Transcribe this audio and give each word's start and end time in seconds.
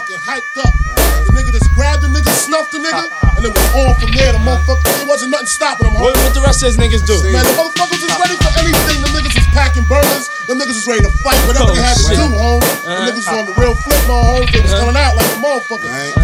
fucking 0.00 0.24
hyped 0.24 0.56
up. 0.56 0.72
The 1.28 1.32
nigga 1.36 1.52
just 1.52 1.68
grabbed 1.76 2.00
the 2.00 2.08
nigga, 2.08 2.32
snuffed 2.32 2.72
the 2.72 2.80
nigga, 2.80 3.04
and 3.36 3.44
it 3.44 3.52
was 3.52 3.68
on 3.76 3.92
from 4.00 4.10
there. 4.16 4.32
The 4.32 4.40
motherfucker, 4.40 4.88
it 5.04 5.08
wasn't 5.08 5.36
nothing 5.36 5.52
stopping 5.52 5.92
him. 5.92 6.00
What, 6.00 6.16
what 6.24 6.32
the 6.32 6.40
rest 6.40 6.64
of 6.64 6.72
these 6.72 6.80
niggas 6.80 7.04
do? 7.04 7.20
Man, 7.28 7.44
the 7.44 7.52
motherfuckers 7.60 8.00
was 8.00 8.16
ready 8.16 8.36
for 8.40 8.52
anything. 8.56 9.04
The 9.04 9.12
niggas 9.12 9.36
was 9.36 9.48
packing 9.52 9.84
burners. 9.84 10.32
The 10.48 10.56
niggas 10.56 10.80
was 10.80 10.88
ready 10.88 11.04
to 11.04 11.12
fight. 11.20 11.36
Whatever 11.44 11.70
Oh, 11.70 11.76
they 11.76 11.84
had 11.84 12.00
to 12.00 12.04
shit. 12.08 12.16
do, 12.16 12.26
home. 12.32 12.64
The 12.82 13.12
niggas 13.12 13.28
uh-huh. 13.28 13.44
was 13.44 13.44
on 13.44 13.44
the 13.52 13.56
real 13.60 13.76
flip 13.76 14.02
mode, 14.08 14.24
home. 14.24 14.46
They 14.48 14.60
was 14.64 14.72
uh-huh. 14.72 14.88
coming 14.88 14.96
out 14.96 15.12
like 15.20 15.28
a 15.28 15.38
motherfucker. 15.38 15.88
The 16.16 16.19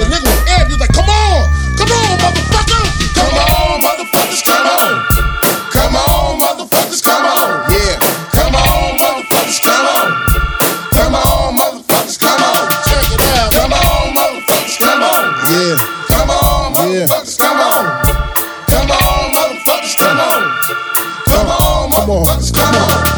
Come 21.96 22.10
on, 22.10 22.28
come 22.28 22.76
on. 22.76 23.16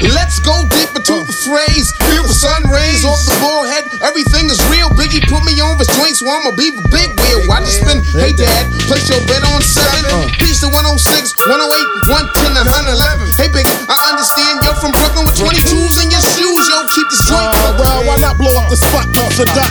Let's 0.00 0.40
go 0.40 0.56
deep 0.72 0.88
into 0.96 1.20
the 1.20 1.36
phrase. 1.44 1.92
Feel 2.08 2.24
the 2.24 2.32
sun 2.32 2.64
rays 2.72 3.04
off 3.04 3.20
the 3.28 3.36
forehead. 3.44 3.84
Everything 4.00 4.48
is 4.48 4.56
real. 4.72 4.88
Biggie 4.96 5.20
put 5.28 5.44
me 5.44 5.52
on 5.60 5.76
his 5.76 5.88
joints, 5.92 6.24
so 6.24 6.28
I'ma 6.32 6.56
be 6.56 6.72
the 6.72 6.80
big 6.88 7.12
wheel. 7.12 7.44
Watch 7.44 7.68
it 7.68 7.76
spin. 7.84 8.00
Hey, 8.16 8.32
dad, 8.32 8.72
place 8.88 9.04
your 9.12 9.20
bet 9.28 9.44
on 9.52 9.60
seven. 9.60 10.00
Uh. 10.08 10.32
Peace 10.40 10.64
to 10.64 10.72
106, 10.72 11.36
108, 11.44 12.08
110, 12.08 12.56
111. 12.72 13.36
Hey, 13.36 13.52
Biggie, 13.52 13.68
I 13.84 13.96
understand 14.16 14.64
you're 14.64 14.80
from 14.80 14.96
Brooklyn 14.96 15.28
with 15.28 15.36
22s 15.36 15.83
the 18.74 18.86
spot? 18.90 19.06
Sadat 19.38 19.70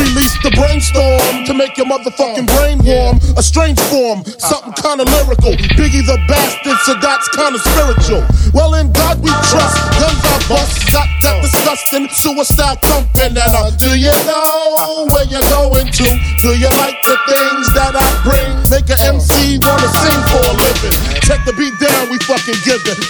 release 0.00 0.36
the 0.42 0.50
brainstorm 0.56 1.44
to 1.44 1.52
make 1.54 1.76
your 1.76 1.86
motherfucking 1.86 2.48
brain 2.48 2.78
warm. 2.84 3.16
A 3.36 3.42
strange 3.42 3.80
form, 3.88 4.24
something 4.24 4.72
kinda 4.76 5.04
lyrical. 5.04 5.52
Biggie 5.76 6.04
the 6.04 6.18
bastard, 6.28 6.76
Sadat's 6.84 7.28
kinda 7.32 7.58
spiritual. 7.60 8.24
Well, 8.52 8.74
in 8.74 8.92
God 8.92 9.20
we 9.24 9.30
trust. 9.48 9.76
Guns 10.00 10.20
are 10.32 10.42
bust, 10.48 10.74
Zap 10.92 11.08
that 11.22 11.40
disgusting, 11.42 12.08
suicide 12.12 12.80
thumping. 12.82 13.36
And 13.36 13.54
uh, 13.56 13.70
do 13.76 13.96
you 13.96 14.12
know 14.28 15.08
where 15.12 15.24
you're 15.32 15.48
going 15.52 15.88
to? 15.88 16.06
Do 16.44 16.50
you 16.56 16.70
like 16.82 16.98
the 17.04 17.16
things 17.28 17.66
that 17.72 17.96
I 17.96 18.08
bring? 18.24 18.52
Make 18.68 18.88
an 18.92 19.00
MC 19.16 19.60
wanna 19.64 19.88
sing 20.02 20.20
for 20.28 20.42
a 20.44 20.54
living. 20.60 20.96
Check 21.24 21.40
the 21.48 21.52
beat 21.56 21.72
down, 21.80 22.10
we 22.10 22.18
fucking. 22.28 22.58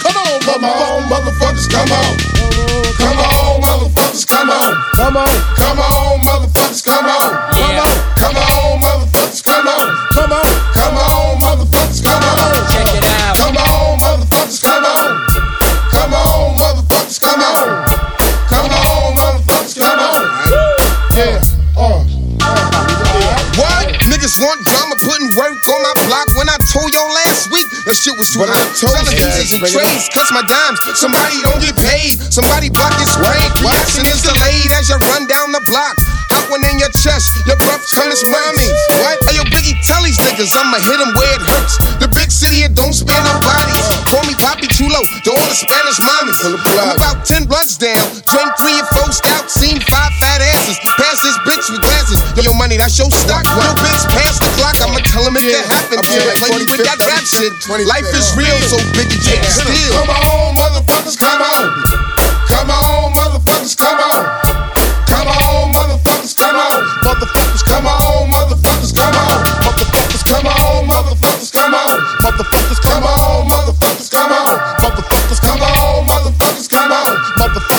Come 0.03 0.17
on, 0.17 0.39
come 0.41 0.63
on, 0.63 1.03
motherfuckers, 1.11 1.67
come 1.67 1.91
on. 1.91 2.13
Come 2.99 3.19
on, 3.19 3.42
come 4.93 5.17
on. 5.17 5.27
Come 5.57 5.79
on. 5.79 6.21
Motherfuckers, 6.21 6.83
come 6.83 7.05
on. 7.05 7.29
Come 7.53 7.77
on. 7.77 8.13
Come 8.17 8.37
on, 8.37 8.81
motherfuckers, 8.81 9.43
come 9.43 9.67
on. 9.67 9.85
Come 10.13 10.31
on. 10.31 10.45
Come 10.73 10.97
on, 10.97 11.39
motherfuckers, 11.41 12.03
come 12.03 12.23
on. 12.23 12.53
Check 12.71 12.95
it 12.95 13.03
out. 13.03 13.37
Come 13.37 13.57
on, 13.57 13.99
motherfuckers, 13.99 14.61
come 14.61 14.85
on. 14.85 15.27
Come 15.91 16.13
on, 16.13 16.57
motherfuckers, 16.57 17.19
come 17.21 17.41
on. 17.41 17.85
Come 18.49 18.71
on, 18.71 19.15
motherfuckers, 19.17 19.79
come 19.79 19.99
on. 19.99 20.21
Yeah. 21.17 21.43
Uh. 21.77 22.03
What? 23.59 23.85
Niggas 24.09 24.41
want 24.41 24.65
drama, 24.65 24.95
putting 24.97 25.29
work 25.37 25.53
on 25.69 25.81
my 25.83 25.93
block. 26.07 26.27
When 26.35 26.49
I 26.49 26.57
told 26.71 26.93
y'all 26.93 27.13
last 27.13 27.22
that 27.85 27.95
shit 27.95 28.15
was 28.15 28.31
too 28.31 28.39
But 28.39 28.49
hot. 28.51 28.75
Selling 28.75 29.07
pieces 29.11 29.59
and 29.59 29.63
it 29.63 30.13
cuss 30.15 30.31
my 30.31 30.43
dimes. 30.47 30.79
Somebody 30.95 31.43
don't 31.43 31.59
get 31.59 31.75
paid. 31.75 32.15
Somebody 32.31 32.71
block 32.71 32.95
your 32.95 33.09
spray. 33.09 33.43
Reaction 33.59 34.07
is 34.07 34.23
delayed 34.23 34.71
as 34.71 34.87
you 34.87 34.97
run 35.11 35.27
down 35.27 35.51
the 35.51 35.63
block. 35.67 35.99
Hot 36.33 36.49
one 36.49 36.65
in 36.65 36.81
your 36.81 36.89
chest, 36.97 37.29
your 37.45 37.59
breath 37.61 37.85
turns 37.93 38.25
mommy. 38.25 38.65
What? 39.05 39.21
Hey, 39.29 39.37
yo, 39.37 39.45
Biggie, 39.53 39.77
tell 39.85 40.01
these 40.01 40.17
niggas 40.17 40.49
I'ma 40.57 40.81
hit 40.81 40.97
them 40.97 41.13
where 41.13 41.33
it 41.37 41.43
hurts. 41.45 41.77
The 42.01 42.09
big 42.09 42.33
city, 42.33 42.65
it 42.65 42.73
don't 42.73 42.95
spare 42.95 43.21
no 43.21 43.37
bodies. 43.37 43.85
Call 44.09 44.25
me 44.25 44.33
Papi 44.41 44.65
Chulo, 44.65 44.97
to 44.97 45.29
all 45.29 45.47
the 45.47 45.53
Spanish 45.53 46.01
mommies. 46.01 46.41
I'm 46.41 46.97
about 46.97 47.21
10 47.29 47.45
bloods 47.45 47.77
down. 47.77 48.01
Drink 48.25 48.49
three 48.57 48.75
and 48.81 48.89
four 48.97 49.13
stout, 49.13 49.45
seen 49.45 49.77
five 49.85 50.09
fat 50.17 50.41
asses. 50.41 50.81
Pass 50.97 51.21
this 51.21 51.37
bitch 51.45 51.69
with 51.69 51.85
glasses. 51.85 52.17
Yo, 52.33 52.49
yo, 52.49 52.53
money, 52.57 52.81
that's 52.81 52.97
your 52.97 53.13
stock. 53.13 53.45
Yo, 53.45 53.69
bitch, 53.77 54.03
pass 54.17 54.42
the 54.55 54.61
clock. 54.61 54.75
I'ma 54.81 54.99
tell 55.09 55.25
him 55.25 55.35
it 55.37 55.43
Yeah. 55.43 55.61
can 55.61 55.69
happen. 55.69 55.99
Okay, 55.99 56.25
Yeah, 56.25 56.33
play 56.37 56.49
me 56.57 56.65
with 56.69 56.83
that 56.85 56.99
rap 57.05 57.23
shit. 57.25 57.53
Life 57.87 58.09
is 58.13 58.35
real, 58.35 58.57
so 58.69 58.77
Biggie 58.93 59.19
take 59.23 59.41
it 59.41 59.51
still. 59.51 59.93
Come 59.93 60.09
on, 60.09 60.55
motherfuckers, 60.55 61.17
come 61.17 61.41
on. 61.41 61.63
Come 62.47 62.69
on, 62.69 63.13
motherfuckers, 63.13 63.75
come 63.77 63.99
on. 63.99 64.21
Come 65.07 65.27
on, 65.27 65.73
motherfuckers, 65.73 66.35
come 66.37 66.55
on. 66.55 66.77
Motherfuckers, 67.03 67.63
come 67.65 67.87
on, 67.87 68.31
motherfuckers, 68.31 68.93
come 68.95 69.15
on. 69.15 69.39
Motherfuckers, 69.63 70.23
come 70.25 70.47
on, 70.47 70.87
motherfuckers, 70.87 71.51
come 71.51 71.73
on. 71.73 71.97
Motherfuckers, 72.23 72.79
come 72.81 73.03
on, 73.03 73.49
motherfuckers, 73.49 74.09
come 74.11 74.31
on. 74.31 74.57
Motherfuckers, 74.81 75.41
come 75.41 75.61
on, 75.61 76.07
motherfuckers, 76.07 76.69
come 76.69 76.91
on. 76.91 77.11
Motherfuckers, 77.39 77.72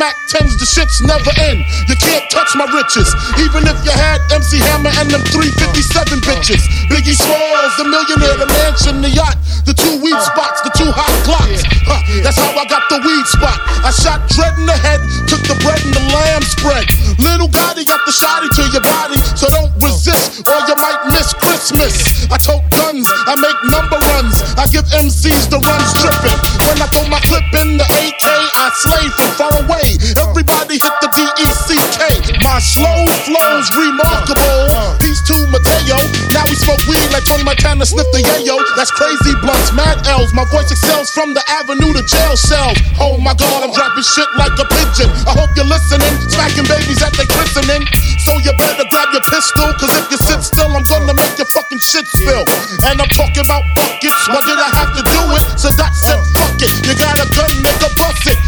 Mac 0.00 0.16
10s. 0.32 0.56
The 0.56 0.64
shits 0.64 1.04
never 1.04 1.28
end. 1.44 1.60
You 1.84 1.92
can't 2.00 2.24
touch 2.32 2.56
my 2.56 2.64
riches. 2.72 3.12
Even 3.36 3.68
if 3.68 3.76
you 3.84 3.92
had 3.92 4.16
MC 4.32 4.56
Hammer 4.72 4.88
and 4.96 5.12
them 5.12 5.20
357 5.28 6.24
bitches. 6.24 6.64
Biggie 6.88 7.12
Smalls, 7.12 7.76
the 7.76 7.84
millionaire, 7.84 8.40
the 8.40 8.48
mansion, 8.64 9.04
the 9.04 9.12
yacht, 9.12 9.36
the 9.68 9.76
two 9.76 10.00
weed 10.00 10.16
spots, 10.24 10.64
the 10.64 10.72
two 10.72 10.88
hot 10.88 11.12
clocks. 11.28 11.60
Huh, 11.84 12.00
that's 12.24 12.40
how 12.40 12.48
I 12.48 12.64
got 12.64 12.88
the 12.88 13.04
weed 13.04 13.26
spot. 13.28 13.60
I 13.84 13.92
shot 13.92 14.24
Dread 14.32 14.56
in 14.56 14.64
the 14.64 14.78
head, 14.80 15.04
took 15.28 15.44
the 15.44 15.60
bread 15.60 15.84
and 15.84 15.92
the 15.92 16.04
lamb 16.16 16.44
spread. 16.48 16.88
Little 17.20 17.52
Gotti 17.52 17.84
got 17.84 18.00
the 18.08 18.14
shotty 18.16 18.48
to 18.56 18.62
your 18.72 18.80
body, 18.80 19.20
so 19.36 19.52
don't 19.52 19.68
resist 19.84 20.48
or 20.48 20.60
you 20.64 20.76
might 20.80 21.12
miss 21.12 21.36
Christmas. 21.36 22.24
I 22.32 22.40
tote 22.40 22.64
guns, 22.72 23.04
I 23.28 23.36
make 23.36 23.58
number 23.68 24.00
runs, 24.16 24.40
I 24.56 24.64
give 24.72 24.88
MCs 24.96 25.52
the 25.52 25.60
runs 25.60 25.90
dripping. 26.00 26.38
When 26.64 26.80
I 26.80 26.88
throw 26.88 27.04
my 27.12 27.20
clip 27.20 27.44
in 27.60 27.76
the 27.76 27.84
AK, 27.84 28.24
I 28.70 28.72
slay 28.86 29.06
from 29.18 29.30
far 29.34 29.54
away. 29.66 29.98
Everybody 30.14 30.78
hit 30.78 30.94
the 31.02 31.10
D-E-C-K. 31.10 32.38
My 32.46 32.62
slow 32.62 33.02
flow's 33.26 33.66
remarkable. 33.74 34.94
Peace 35.02 35.18
to 35.26 35.34
Mateo. 35.50 35.98
Now 36.30 36.46
we 36.46 36.54
smoke 36.54 36.78
weed 36.86 37.02
like 37.10 37.26
Tony 37.26 37.42
Montana 37.42 37.82
sniff 37.82 38.06
the 38.14 38.22
yayo. 38.22 38.62
That's 38.78 38.94
crazy 38.94 39.34
blunts, 39.42 39.74
mad 39.74 40.06
L's. 40.06 40.30
My 40.38 40.46
voice 40.54 40.70
excels 40.70 41.10
from 41.10 41.34
the 41.34 41.42
avenue 41.50 41.90
to 41.98 42.02
jail 42.06 42.38
cells. 42.38 42.78
Oh 43.02 43.18
my 43.18 43.34
god, 43.34 43.66
I'm 43.66 43.74
dropping 43.74 44.06
shit 44.06 44.30
like 44.38 44.54
a 44.54 44.66
pigeon. 44.70 45.10
I 45.26 45.34
hope 45.34 45.50
you're 45.58 45.66
listening. 45.66 46.14
Smacking 46.30 46.70
babies 46.70 47.02
at 47.02 47.10
their 47.18 47.26
christening. 47.26 47.82
So 48.22 48.38
you 48.38 48.54
better 48.54 48.86
grab 48.86 49.10
your 49.10 49.26
pistol, 49.26 49.66
cause 49.82 49.90
if 49.98 50.14
you 50.14 50.18
sit 50.22 50.46
still, 50.46 50.70
I'm 50.70 50.86
gonna 50.86 51.18
make 51.18 51.34
your 51.34 51.50
fucking 51.50 51.82
shit 51.82 52.06
spill. 52.06 52.46
And 52.86 53.02
I'm 53.02 53.10
talking 53.18 53.42
about 53.42 53.66
buckets. 53.74 54.30
Why 54.30 54.38
did 54.46 54.62
I 54.62 54.70
have 54.78 54.94
to 54.94 55.02
do 55.02 55.22
it? 55.42 55.58
So 55.58 55.74
that 55.74 55.90
said, 55.90 56.22
fuck 56.38 56.54
it. 56.62 56.70
You 56.86 56.94
got 56.94 57.18
a 57.18 57.26
gun, 57.34 57.50
nigga, 57.66 57.90
bust 57.98 58.30
it. 58.30 58.38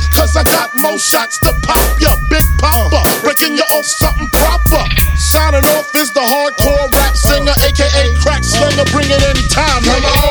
Got 0.63 0.81
more 0.81 0.99
shots 0.99 1.41
to 1.41 1.53
pop 1.67 2.01
ya. 2.01 2.15
Big 2.31 2.47
popper. 2.59 3.03
Breaking 3.23 3.57
you 3.57 3.67
off 3.75 3.85
something 3.85 4.29
proper. 4.31 4.85
Signing 5.17 5.67
off 5.75 5.93
is 5.97 6.13
the 6.13 6.21
hardcore 6.21 6.87
rap 6.93 7.17
singer, 7.17 7.55
aka 7.67 8.15
crack 8.23 8.45
slinger. 8.45 8.85
Bring 8.93 9.11
it 9.11 9.23
in 9.27 9.43
time, 9.51 9.83
nigga. 9.83 10.22